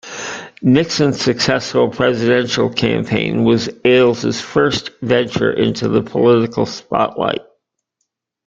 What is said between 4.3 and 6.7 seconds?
first venture into the political